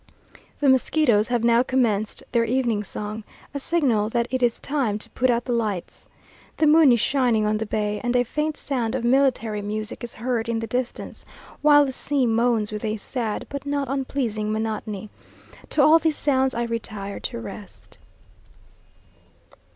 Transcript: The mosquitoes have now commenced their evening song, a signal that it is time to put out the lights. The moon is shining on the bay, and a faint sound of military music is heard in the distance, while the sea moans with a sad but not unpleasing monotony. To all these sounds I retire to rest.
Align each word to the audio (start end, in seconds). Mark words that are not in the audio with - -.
The 0.61 0.67
mosquitoes 0.67 1.27
have 1.27 1.43
now 1.43 1.61
commenced 1.61 2.23
their 2.31 2.43
evening 2.43 2.83
song, 2.83 3.23
a 3.53 3.59
signal 3.59 4.09
that 4.09 4.27
it 4.31 4.41
is 4.41 4.59
time 4.59 4.97
to 4.97 5.11
put 5.11 5.29
out 5.29 5.45
the 5.45 5.51
lights. 5.51 6.07
The 6.57 6.65
moon 6.65 6.91
is 6.91 6.99
shining 6.99 7.45
on 7.45 7.59
the 7.59 7.67
bay, 7.67 8.01
and 8.03 8.15
a 8.15 8.23
faint 8.23 8.57
sound 8.57 8.95
of 8.95 9.03
military 9.03 9.61
music 9.61 10.03
is 10.03 10.15
heard 10.15 10.49
in 10.49 10.57
the 10.57 10.65
distance, 10.65 11.23
while 11.61 11.85
the 11.85 11.91
sea 11.93 12.25
moans 12.25 12.71
with 12.71 12.83
a 12.83 12.97
sad 12.97 13.45
but 13.47 13.63
not 13.67 13.87
unpleasing 13.89 14.51
monotony. 14.51 15.11
To 15.69 15.83
all 15.83 15.99
these 15.99 16.17
sounds 16.17 16.55
I 16.55 16.63
retire 16.63 17.19
to 17.19 17.39
rest. 17.39 17.99